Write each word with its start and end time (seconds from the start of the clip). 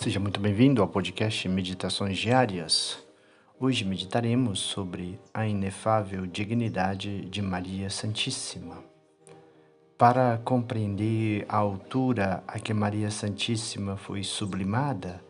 Seja 0.00 0.20
muito 0.20 0.38
bem-vindo 0.38 0.80
ao 0.80 0.86
podcast 0.86 1.48
Meditações 1.48 2.16
Diárias. 2.16 3.04
Hoje 3.58 3.84
meditaremos 3.84 4.60
sobre 4.60 5.18
a 5.34 5.44
inefável 5.44 6.24
dignidade 6.24 7.22
de 7.22 7.42
Maria 7.42 7.90
Santíssima. 7.90 8.78
Para 9.98 10.40
compreender 10.44 11.44
a 11.48 11.56
altura 11.56 12.44
a 12.46 12.60
que 12.60 12.72
Maria 12.72 13.10
Santíssima 13.10 13.96
foi 13.96 14.22
sublimada, 14.22 15.20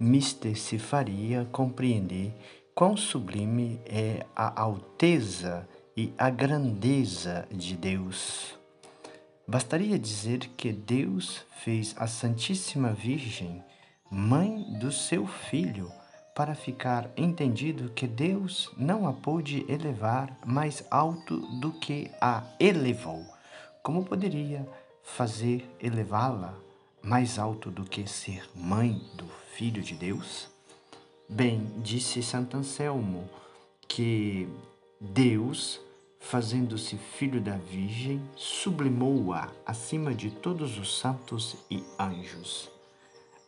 mister 0.00 0.58
se 0.58 0.80
faria 0.80 1.44
compreender 1.52 2.34
quão 2.74 2.96
sublime 2.96 3.80
é 3.86 4.26
a 4.34 4.60
alteza 4.60 5.66
e 5.96 6.12
a 6.18 6.28
grandeza 6.28 7.46
de 7.52 7.76
Deus. 7.76 8.58
Bastaria 9.46 9.96
dizer 9.96 10.40
que 10.56 10.72
Deus 10.72 11.46
fez 11.62 11.94
a 11.96 12.08
Santíssima 12.08 12.92
Virgem 12.92 13.62
mãe 14.10 14.62
do 14.78 14.90
seu 14.90 15.26
filho, 15.26 15.90
para 16.34 16.54
ficar 16.54 17.10
entendido 17.16 17.90
que 17.90 18.06
Deus 18.06 18.70
não 18.76 19.08
a 19.08 19.12
pôde 19.12 19.66
elevar 19.68 20.38
mais 20.46 20.84
alto 20.88 21.36
do 21.58 21.72
que 21.72 22.10
a 22.20 22.44
elevou. 22.60 23.26
Como 23.82 24.04
poderia 24.04 24.64
fazer 25.02 25.68
elevá-la 25.80 26.54
mais 27.02 27.38
alto 27.38 27.70
do 27.70 27.84
que 27.84 28.06
ser 28.06 28.48
mãe 28.54 29.02
do 29.14 29.26
Filho 29.52 29.82
de 29.82 29.94
Deus? 29.94 30.48
Bem, 31.28 31.66
disse 31.78 32.22
Santo 32.22 32.56
Anselmo 32.56 33.28
que 33.88 34.48
Deus, 35.00 35.80
fazendo-se 36.20 36.96
filho 36.96 37.40
da 37.40 37.56
Virgem, 37.56 38.22
sublimou-a 38.36 39.50
acima 39.66 40.14
de 40.14 40.30
todos 40.30 40.78
os 40.78 40.98
santos 40.98 41.56
e 41.68 41.82
anjos. 41.98 42.77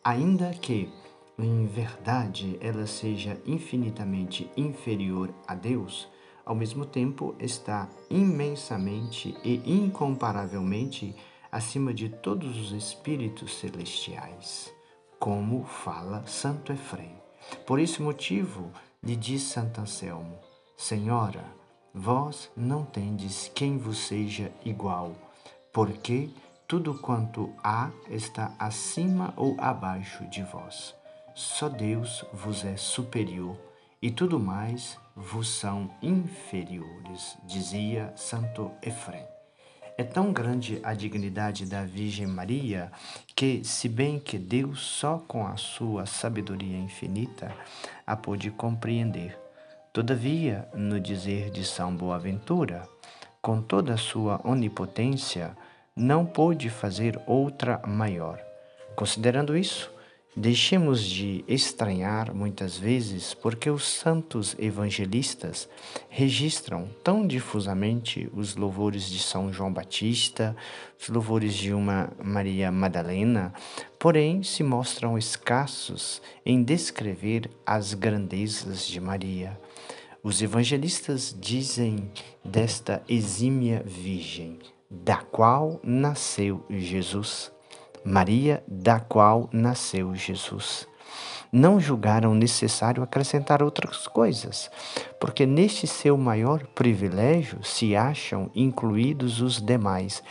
Ainda 0.03 0.49
que, 0.51 0.91
em 1.37 1.67
verdade, 1.67 2.57
ela 2.59 2.87
seja 2.87 3.39
infinitamente 3.45 4.49
inferior 4.57 5.31
a 5.47 5.53
Deus, 5.53 6.09
ao 6.43 6.55
mesmo 6.55 6.87
tempo 6.87 7.35
está 7.39 7.87
imensamente 8.09 9.37
e 9.43 9.61
incomparavelmente 9.71 11.15
acima 11.51 11.93
de 11.93 12.09
todos 12.09 12.57
os 12.57 12.71
espíritos 12.71 13.59
celestiais, 13.59 14.73
como 15.19 15.65
fala 15.65 16.25
Santo 16.25 16.73
Efrem. 16.73 17.15
Por 17.67 17.79
esse 17.79 18.01
motivo, 18.01 18.71
lhe 19.03 19.15
diz 19.15 19.43
Santo 19.43 19.81
Anselmo: 19.81 20.39
Senhora, 20.75 21.45
vós 21.93 22.49
não 22.57 22.83
tendes 22.83 23.51
quem 23.53 23.77
vos 23.77 23.99
seja 23.99 24.51
igual, 24.65 25.13
porque 25.71 26.29
tudo 26.71 26.93
quanto 26.93 27.53
há 27.61 27.91
está 28.09 28.55
acima 28.57 29.33
ou 29.35 29.57
abaixo 29.59 30.23
de 30.27 30.41
vós. 30.41 30.95
Só 31.35 31.67
Deus 31.67 32.23
vos 32.31 32.63
é 32.63 32.77
superior 32.77 33.57
e 34.01 34.09
tudo 34.09 34.39
mais 34.39 34.97
vos 35.13 35.49
são 35.49 35.91
inferiores, 36.01 37.37
dizia 37.43 38.13
Santo 38.15 38.71
Efrem. 38.81 39.25
É 39.97 40.03
tão 40.05 40.31
grande 40.31 40.79
a 40.81 40.93
dignidade 40.93 41.65
da 41.65 41.83
Virgem 41.83 42.25
Maria 42.25 42.89
que, 43.35 43.65
se 43.65 43.89
bem 43.89 44.17
que 44.17 44.39
Deus 44.39 44.79
só 44.79 45.17
com 45.17 45.45
a 45.45 45.57
sua 45.57 46.05
sabedoria 46.05 46.77
infinita 46.77 47.53
a 48.07 48.15
pôde 48.15 48.49
compreender, 48.49 49.37
todavia, 49.91 50.69
no 50.73 51.01
dizer 51.01 51.49
de 51.49 51.65
São 51.65 51.93
Boaventura, 51.93 52.87
com 53.41 53.61
toda 53.61 53.95
a 53.95 53.97
sua 53.97 54.39
onipotência, 54.45 55.53
não 55.95 56.25
pôde 56.25 56.69
fazer 56.69 57.19
outra 57.27 57.81
maior. 57.85 58.39
Considerando 58.95 59.57
isso, 59.57 59.91
deixemos 60.35 61.03
de 61.03 61.43
estranhar 61.47 62.33
muitas 62.33 62.77
vezes 62.77 63.33
porque 63.33 63.69
os 63.69 63.83
santos 63.83 64.55
evangelistas 64.57 65.67
registram 66.09 66.87
tão 67.03 67.27
difusamente 67.27 68.29
os 68.33 68.55
louvores 68.55 69.09
de 69.09 69.19
São 69.19 69.51
João 69.51 69.73
Batista, 69.73 70.55
os 70.99 71.09
louvores 71.09 71.53
de 71.53 71.73
uma 71.73 72.09
Maria 72.23 72.71
Madalena, 72.71 73.53
porém 73.99 74.43
se 74.43 74.63
mostram 74.63 75.17
escassos 75.17 76.21
em 76.45 76.63
descrever 76.63 77.49
as 77.65 77.93
grandezas 77.93 78.87
de 78.87 78.99
Maria. 79.01 79.59
Os 80.23 80.41
evangelistas 80.41 81.35
dizem 81.37 82.11
desta 82.45 83.01
exímia 83.09 83.83
Virgem: 83.85 84.59
da 84.91 85.15
qual 85.15 85.79
nasceu 85.81 86.65
Jesus. 86.69 87.49
Maria, 88.03 88.61
da 88.67 88.99
qual 88.99 89.49
nasceu 89.53 90.13
Jesus. 90.13 90.85
Não 91.51 91.79
julgaram 91.79 92.33
necessário 92.33 93.01
acrescentar 93.01 93.63
outras 93.63 94.07
coisas, 94.07 94.69
porque 95.19 95.45
neste 95.45 95.87
seu 95.87 96.17
maior 96.17 96.65
privilégio 96.67 97.63
se 97.63 97.95
acham 97.95 98.51
incluídos 98.53 99.41
os 99.41 99.61
demais. 99.61 100.21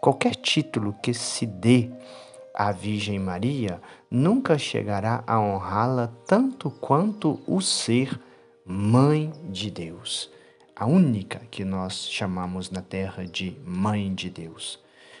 Qualquer 0.00 0.34
título 0.34 0.94
que 1.02 1.14
se 1.14 1.46
dê 1.46 1.90
à 2.54 2.72
Virgem 2.72 3.18
Maria 3.18 3.80
nunca 4.10 4.58
chegará 4.58 5.22
a 5.26 5.38
honrá-la 5.38 6.08
tanto 6.26 6.70
quanto 6.70 7.40
o 7.46 7.60
ser 7.60 8.18
Mãe 8.64 9.32
de 9.50 9.70
Deus 9.70 10.30
a 10.78 10.86
única 10.86 11.40
que 11.50 11.64
nós 11.64 12.08
chamamos 12.08 12.70
na 12.70 12.80
terra 12.80 13.26
de 13.26 13.56
Mãe 13.66 14.14
de 14.14 14.30
Deus. 14.30 14.78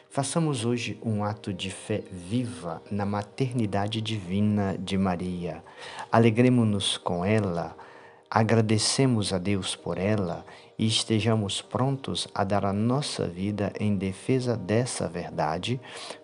Façamos 0.08 0.64
hoje 0.64 0.96
um 1.02 1.24
ato 1.24 1.52
de 1.52 1.68
fé 1.68 2.04
viva 2.12 2.80
na 2.92 3.04
maternidade 3.04 4.00
divina 4.00 4.78
de 4.78 4.96
Maria. 4.96 5.64
Alegremos-nos 6.12 6.96
com 6.96 7.24
ela, 7.24 7.76
agradecemos 8.30 9.32
a 9.32 9.38
Deus 9.38 9.74
por 9.74 9.98
ela 9.98 10.46
e 10.78 10.86
estejamos 10.86 11.60
prontos 11.60 12.28
a 12.32 12.44
dar 12.44 12.64
a 12.64 12.72
nossa 12.72 13.26
vida 13.26 13.72
em 13.80 13.96
defesa 13.96 14.56
dessa 14.56 15.08
verdade, 15.08 15.80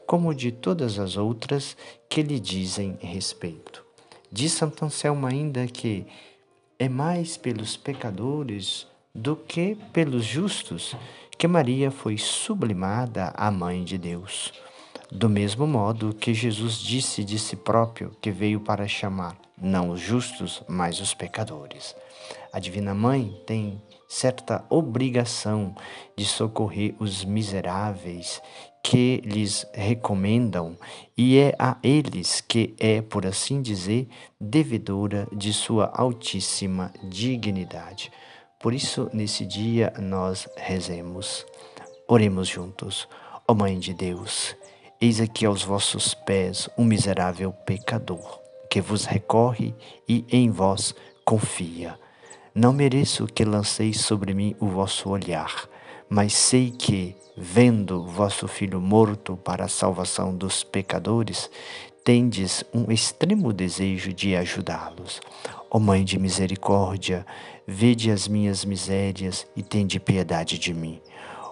como 0.07 0.33
de 0.33 0.53
todas 0.53 0.97
as 1.01 1.17
outras 1.17 1.77
que 2.09 2.23
lhe 2.23 2.39
dizem 2.39 2.97
respeito. 3.01 3.85
Diz 4.31 4.53
Santo 4.53 4.85
Anselmo 4.85 5.27
ainda 5.27 5.67
que 5.67 6.07
é 6.79 6.89
mais 6.89 7.37
pelos 7.37 7.77
pecadores 7.77 8.94
do 9.15 9.37
que 9.37 9.77
pelos 9.93 10.25
justos 10.25 10.97
que 11.39 11.47
Maria 11.47 11.91
foi 11.91 12.19
sublimada 12.19 13.33
à 13.37 13.51
Mãe 13.51 13.85
de 13.85 13.97
Deus. 13.97 14.53
Do 15.13 15.29
mesmo 15.29 15.67
modo 15.67 16.13
que 16.15 16.35
Jesus 16.35 16.79
disse 16.79 17.23
de 17.23 17.39
si 17.39 17.55
próprio 17.55 18.11
que 18.21 18.33
veio 18.33 18.59
para 18.59 18.89
chamar 18.89 19.37
não 19.57 19.91
os 19.91 20.01
justos, 20.01 20.63
mas 20.69 21.01
os 21.01 21.15
pecadores. 21.15 21.95
A 22.53 22.59
Divina 22.59 22.95
Mãe 22.95 23.41
tem 23.47 23.81
certa 24.09 24.65
obrigação 24.69 25.75
de 26.17 26.25
socorrer 26.25 26.95
os 26.99 27.25
miseráveis 27.25 28.43
que 28.83 29.23
lhes 29.25 29.67
recomendam, 29.73 30.77
e 31.17 31.39
é 31.39 31.55
a 31.59 31.79
eles 31.83 32.41
que 32.41 32.75
é, 32.79 33.01
por 33.01 33.27
assim 33.27 33.63
dizer, 33.63 34.09
devedora 34.39 35.27
de 35.33 35.53
sua 35.53 35.91
altíssima 35.95 36.93
dignidade. 37.03 38.13
Por 38.61 38.73
isso, 38.73 39.11
nesse 39.13 39.45
dia, 39.45 39.93
nós 39.99 40.49
rezemos. 40.57 41.45
Oremos 42.09 42.49
juntos. 42.49 43.09
Ó 43.47 43.53
oh 43.53 43.55
Mãe 43.55 43.79
de 43.79 43.93
Deus, 43.93 44.57
eis 44.99 45.21
aqui 45.21 45.45
aos 45.45 45.63
vossos 45.63 46.15
pés 46.15 46.67
um 46.79 46.85
miserável 46.85 47.53
pecador, 47.53 48.41
que 48.71 48.81
vos 48.81 49.05
recorre 49.05 49.75
e 50.09 50.25
em 50.31 50.51
vós 50.51 50.95
confia. 51.27 51.99
Não 52.55 52.73
mereço 52.73 53.27
que 53.27 53.45
lanceis 53.45 54.01
sobre 54.01 54.33
mim 54.33 54.57
o 54.59 54.67
vosso 54.67 55.11
olhar, 55.11 55.69
mas 56.09 56.33
sei 56.33 56.71
que, 56.71 57.15
vendo 57.37 58.07
vosso 58.07 58.49
Filho 58.49 58.81
morto 58.81 59.37
para 59.37 59.65
a 59.65 59.69
salvação 59.69 60.35
dos 60.35 60.65
pecadores, 60.65 61.51
tendes 62.05 62.65
um 62.73 62.93
extremo 62.93 63.53
desejo 63.53 64.13
de 64.13 64.37
ajudá-los. 64.37 65.21
Ó 65.77 65.81
Mãe 65.81 66.05
de 66.05 66.21
misericórdia, 66.21 67.27
vede 67.67 68.09
as 68.09 68.29
minhas 68.29 68.65
misérias 68.65 69.45
e 69.57 69.63
tende 69.63 69.99
piedade 69.99 70.57
de 70.57 70.73
mim. 70.73 71.01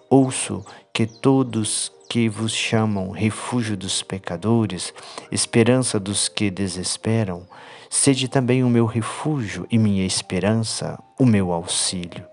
Ouço 0.09 0.65
que 0.95 1.09
todos 1.09 1.91
que 2.09 2.29
vos 2.29 2.55
chamam 2.55 3.11
refúgio 3.11 3.77
dos 3.77 4.01
pecadores, 4.01 4.95
esperança 5.33 5.99
dos 5.99 6.29
que 6.29 6.53
desesperam, 6.53 7.49
sede 7.91 8.29
também 8.29 8.63
o 8.63 8.71
meu 8.71 8.87
refúgio 8.87 9.67
e 9.69 9.77
minha 9.77 10.07
esperança, 10.07 11.03
o 11.19 11.27
meu 11.27 11.51
auxílio. 11.51 12.25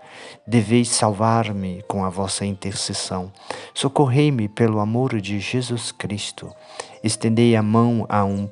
Deveis 0.46 0.90
salvar-me 0.90 1.82
com 1.88 2.06
a 2.06 2.10
vossa 2.12 2.46
intercessão. 2.46 3.32
Socorrei-me 3.74 4.48
pelo 4.48 4.80
amor 4.80 5.20
de 5.20 5.40
Jesus 5.40 5.92
Cristo. 5.92 6.54
Estendei 7.04 7.56
a 7.56 7.64
mão 7.64 8.06
a 8.08 8.24
um 8.24 8.48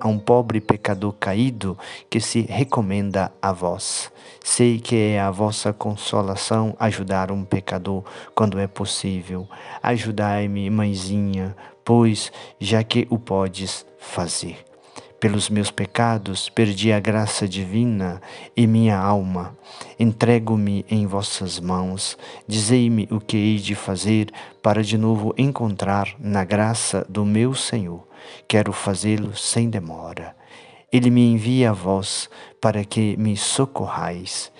a 0.00 0.08
um 0.08 0.18
pobre 0.18 0.60
pecador 0.60 1.12
caído 1.12 1.78
que 2.10 2.20
se 2.20 2.42
recomenda 2.42 3.32
a 3.40 3.52
vós. 3.52 4.10
Sei 4.42 4.78
que 4.78 4.96
é 4.96 5.20
a 5.20 5.30
vossa 5.30 5.72
consolação 5.72 6.74
ajudar 6.78 7.30
um 7.30 7.44
pecador 7.44 8.04
quando 8.34 8.58
é 8.58 8.66
possível. 8.66 9.48
Ajudai-me, 9.82 10.68
mãezinha, 10.70 11.56
pois 11.84 12.32
já 12.60 12.82
que 12.82 13.06
o 13.10 13.18
podes 13.18 13.86
fazer. 13.98 14.65
Pelos 15.26 15.50
meus 15.50 15.72
pecados 15.72 16.48
perdi 16.48 16.92
a 16.92 17.00
graça 17.00 17.48
divina 17.48 18.22
e 18.56 18.64
minha 18.64 18.96
alma. 18.96 19.58
Entrego-me 19.98 20.86
em 20.88 21.04
vossas 21.04 21.58
mãos. 21.58 22.16
Dizei-me 22.46 23.08
o 23.10 23.18
que 23.18 23.36
hei 23.36 23.56
de 23.56 23.74
fazer 23.74 24.30
para 24.62 24.84
de 24.84 24.96
novo 24.96 25.34
encontrar 25.36 26.14
na 26.20 26.44
graça 26.44 27.04
do 27.08 27.24
meu 27.24 27.54
Senhor. 27.54 28.06
Quero 28.46 28.72
fazê-lo 28.72 29.36
sem 29.36 29.68
demora. 29.68 30.36
Ele 30.92 31.10
me 31.10 31.26
envia 31.28 31.70
a 31.70 31.72
vós 31.72 32.30
para 32.60 32.84
que 32.84 33.16
me 33.16 33.36
socorrais 33.36 34.52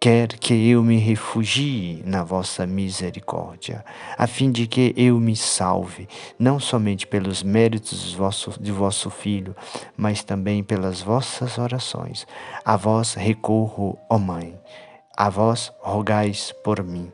quer 0.00 0.28
que 0.28 0.54
eu 0.70 0.82
me 0.82 0.96
refugie 0.96 2.02
na 2.06 2.24
vossa 2.24 2.66
misericórdia, 2.66 3.84
a 4.16 4.26
fim 4.26 4.50
de 4.50 4.66
que 4.66 4.94
eu 4.96 5.20
me 5.20 5.36
salve, 5.36 6.08
não 6.38 6.58
somente 6.58 7.06
pelos 7.06 7.42
méritos 7.42 8.16
de 8.58 8.72
vosso 8.72 9.10
Filho, 9.10 9.54
mas 9.94 10.24
também 10.24 10.64
pelas 10.64 11.02
vossas 11.02 11.58
orações. 11.58 12.26
A 12.64 12.78
vós 12.78 13.12
recorro, 13.12 13.98
ó 14.08 14.16
Mãe, 14.16 14.58
a 15.14 15.28
vós 15.28 15.70
rogais 15.80 16.50
por 16.64 16.82
mim. 16.82 17.12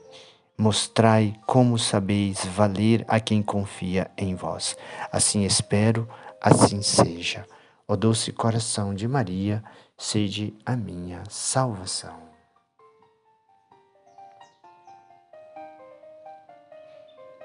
Mostrai 0.56 1.34
como 1.44 1.76
sabeis 1.76 2.44
valer 2.44 3.04
a 3.08 3.18
quem 3.18 3.42
confia 3.42 4.08
em 4.16 4.36
vós. 4.36 4.76
Assim 5.10 5.44
espero, 5.44 6.08
assim 6.40 6.80
seja. 6.82 7.44
Ó 7.88 7.96
doce 7.96 8.30
coração 8.30 8.94
de 8.94 9.08
Maria, 9.08 9.62
sede 9.98 10.54
a 10.64 10.76
minha 10.76 11.24
salvação. 11.28 12.35